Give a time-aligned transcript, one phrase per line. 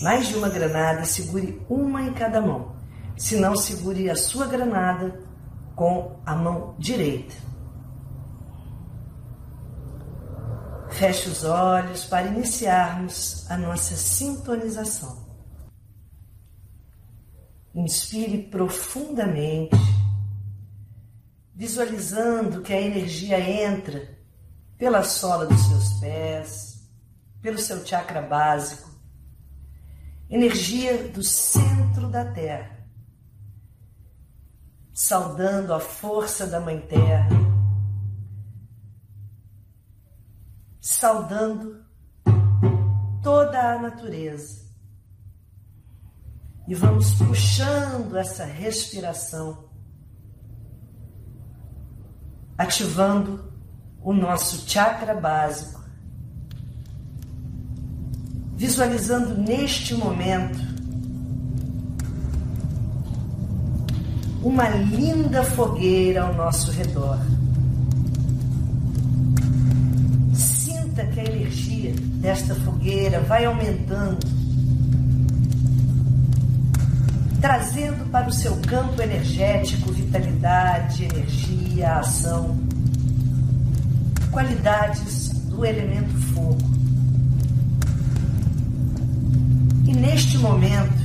[0.00, 2.74] mais de uma granada, segure uma em cada mão.
[3.16, 5.20] Se não, segure a sua granada
[5.76, 7.34] com a mão direita.
[10.90, 15.28] Feche os olhos para iniciarmos a nossa sintonização.
[17.74, 19.76] Inspire profundamente,
[21.54, 24.18] visualizando que a energia entra
[24.76, 26.90] pela sola dos seus pés,
[27.40, 28.89] pelo seu chakra básico,
[30.30, 32.86] energia do centro da Terra,
[34.92, 37.28] saudando a força da Mãe Terra,
[40.80, 41.84] saudando
[43.20, 44.70] toda a natureza.
[46.68, 49.68] E vamos puxando essa respiração,
[52.56, 53.52] ativando
[54.00, 55.79] o nosso chakra básico
[58.60, 60.60] visualizando neste momento
[64.42, 67.18] uma linda fogueira ao nosso redor.
[70.34, 74.18] Sinta que a energia desta fogueira vai aumentando,
[77.40, 82.58] trazendo para o seu campo energético vitalidade, energia, ação,
[84.30, 86.79] qualidades do elemento fogo.
[89.84, 91.00] E neste momento,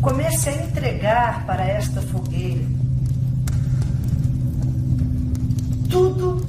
[0.00, 2.78] comece a entregar para esta fogueira
[5.88, 6.46] tudo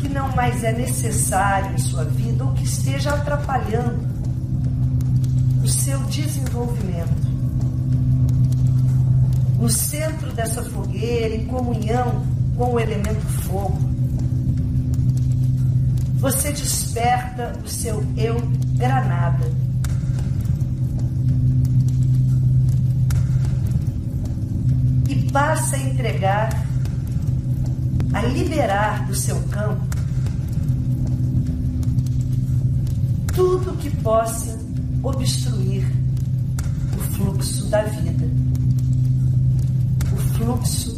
[0.00, 3.98] que não mais é necessário em sua vida ou que esteja atrapalhando
[5.62, 7.28] o seu desenvolvimento.
[9.58, 12.24] No centro dessa fogueira, em comunhão
[12.56, 13.87] com o elemento fogo,
[16.18, 18.40] você desperta o seu eu
[18.76, 19.50] granada.
[25.08, 26.50] E passa a entregar,
[28.12, 29.98] a liberar do seu campo
[33.38, 34.58] tudo que possa
[35.00, 35.86] obstruir
[36.92, 38.28] o fluxo da vida,
[40.12, 40.92] o fluxo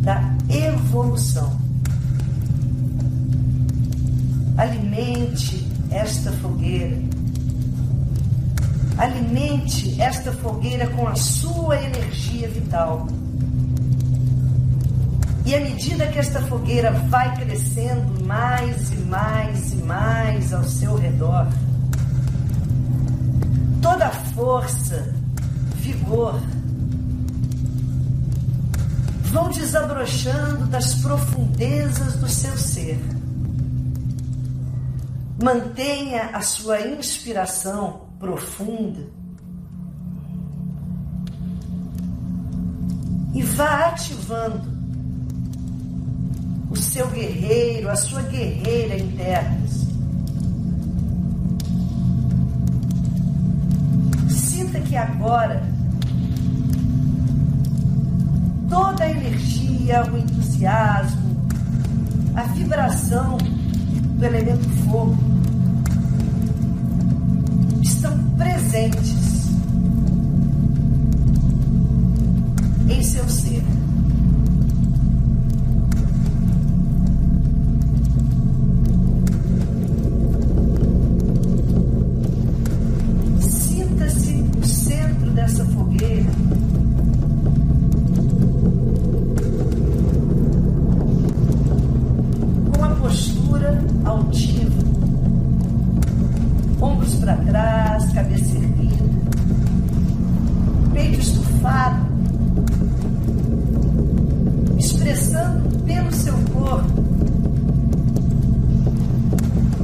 [0.00, 1.65] da evolução.
[4.56, 6.96] Alimente esta fogueira.
[8.96, 13.06] Alimente esta fogueira com a sua energia vital.
[15.44, 20.96] E à medida que esta fogueira vai crescendo mais e mais e mais ao seu
[20.96, 21.46] redor,
[23.82, 25.14] toda a força,
[25.76, 26.40] vigor,
[29.24, 32.98] vão desabrochando das profundezas do seu ser
[35.42, 39.06] Mantenha a sua inspiração profunda
[43.34, 44.62] e vá ativando
[46.70, 49.60] o seu guerreiro, a sua guerreira interna.
[54.30, 55.62] Sinta que agora
[58.70, 61.46] toda a energia, o entusiasmo,
[62.34, 63.36] a vibração
[64.16, 65.16] do elemento fogo
[67.82, 69.50] estão presentes
[72.88, 73.75] em seu ser.
[101.66, 102.06] louvado,
[104.78, 107.04] expressando pelo seu corpo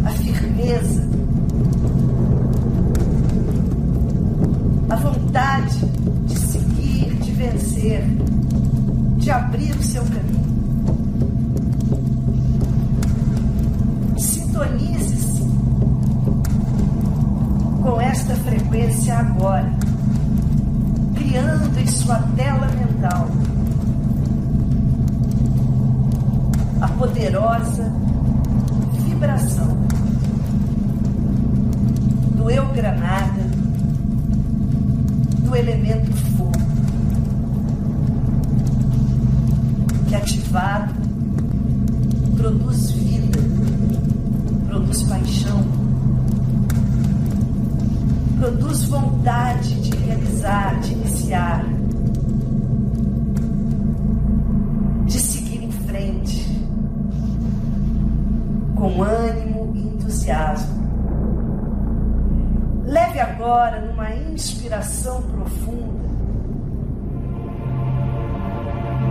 [0.05, 1.03] a firmeza,
[4.91, 5.79] a vontade
[6.27, 8.05] de seguir, de vencer,
[9.17, 10.53] de abrir o seu caminho.
[14.19, 15.43] Sintonize-se
[17.83, 19.82] com esta frequência agora
[21.33, 23.27] criando em sua tela mental
[26.79, 27.91] a poderosa
[29.07, 29.69] vibração
[32.37, 33.45] do eu granada,
[35.39, 36.32] do elemento
[59.75, 60.83] e entusiasmo.
[62.85, 66.03] Leve agora numa inspiração profunda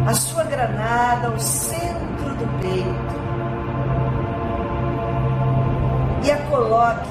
[0.06, 3.22] a sua granada ao centro do peito
[6.24, 7.10] e a coloque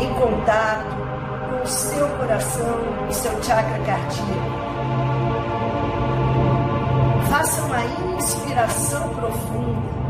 [0.00, 0.96] em contato
[1.48, 2.78] com o seu coração
[3.08, 4.62] e seu chakra cardíaco.
[7.28, 7.84] Faça uma
[8.16, 10.01] inspiração profunda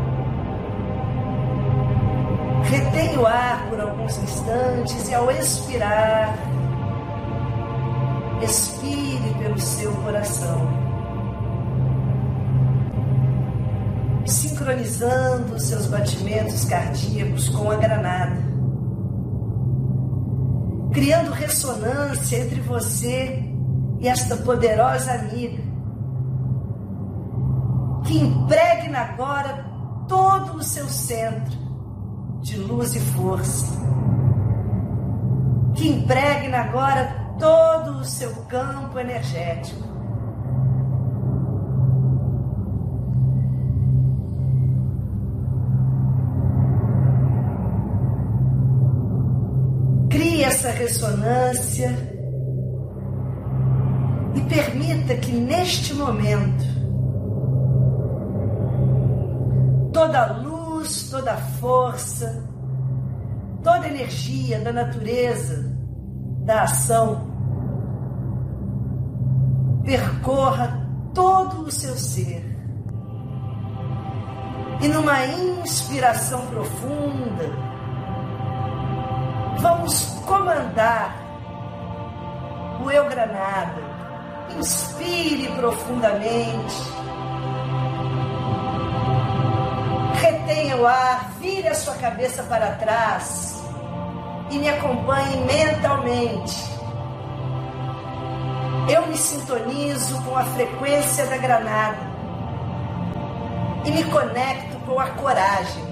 [2.73, 6.35] Retém o ar por alguns instantes e ao expirar,
[8.43, 10.59] expire pelo seu coração.
[14.25, 18.43] Sincronizando os seus batimentos cardíacos com a granada.
[20.95, 23.53] Criando ressonância entre você
[24.01, 25.63] e esta poderosa amiga.
[28.07, 29.63] Que impregna agora
[30.09, 31.62] todo o seu centro
[32.43, 33.81] de luz e força,
[35.75, 39.93] que impregna agora todo o seu campo energético.
[50.11, 51.91] Crie essa ressonância
[54.35, 56.65] e permita que neste momento
[59.93, 60.52] toda a luz
[60.83, 62.45] luz, toda a força,
[63.63, 65.73] toda a energia da natureza,
[66.45, 67.21] da ação,
[69.85, 72.45] percorra todo o seu ser.
[74.81, 77.45] E numa inspiração profunda,
[79.59, 81.17] vamos comandar
[82.85, 83.93] o eu granada.
[84.59, 86.75] Inspire profundamente
[91.73, 93.63] a sua cabeça para trás
[94.51, 96.71] e me acompanhe mentalmente.
[98.93, 101.97] Eu me sintonizo com a frequência da granada
[103.87, 105.83] e me conecto com a coragem.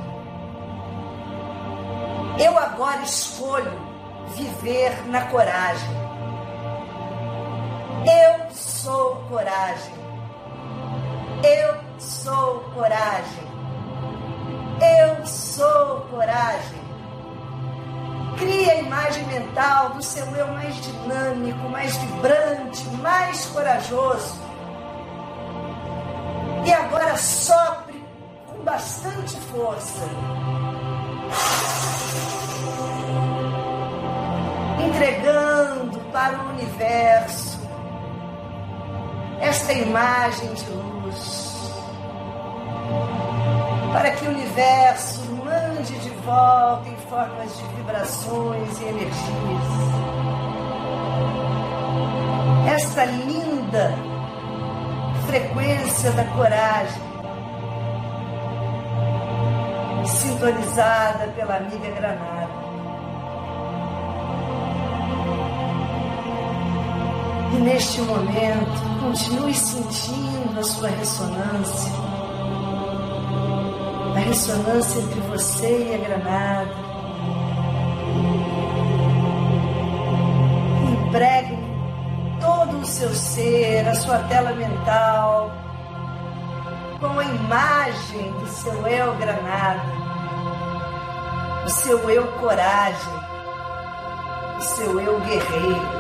[2.39, 3.73] Eu agora escolho
[4.37, 5.91] viver na coragem.
[8.05, 9.95] Eu sou coragem.
[11.43, 13.50] Eu sou coragem.
[15.31, 16.81] Sou coragem.
[18.37, 24.35] Crie a imagem mental do seu eu mais dinâmico, mais vibrante, mais corajoso.
[26.65, 28.05] E agora sopre
[28.49, 30.03] com bastante força.
[34.85, 37.61] Entregando para o universo
[39.41, 41.51] esta imagem de luz
[43.93, 45.20] para que o universo
[46.41, 49.71] volta em formas de vibrações e energias.
[52.75, 53.95] Esta linda
[55.27, 57.03] frequência da coragem,
[60.07, 62.51] sintonizada pela amiga Granada.
[67.53, 72.10] E neste momento, continue sentindo a sua ressonância
[74.31, 76.71] ressonância entre você e a granada.
[80.93, 81.59] Empregue
[82.41, 85.51] todo o seu ser, a sua tela mental,
[87.01, 89.83] com a imagem do seu eu granada,
[91.65, 93.13] do seu eu coragem,
[94.59, 96.00] do seu eu guerreiro.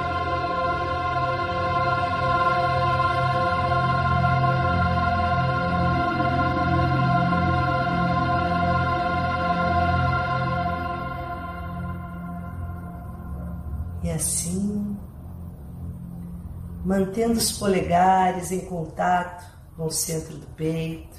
[16.84, 19.44] Mantendo os polegares em contato
[19.76, 21.18] com o centro do peito.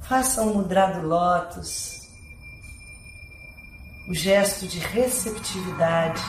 [0.00, 1.98] Faça um mudra do lótus,
[4.08, 6.22] o gesto de receptividade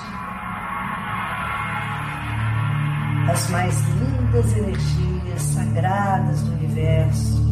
[3.29, 7.44] as mais lindas energias sagradas universo.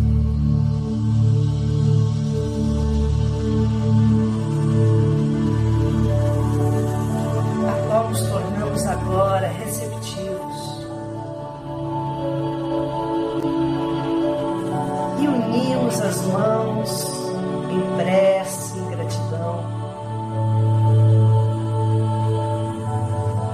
[8.14, 10.84] Nos tornamos agora receptivos.
[15.20, 17.08] E unimos as mãos
[17.72, 19.66] em prece, em gratidão.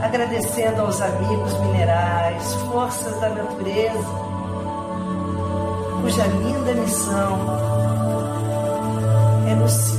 [0.04, 4.30] Agradecendo aos amigos minerais, forças da natureza
[6.02, 7.40] cuja linda missão
[9.50, 9.99] é nos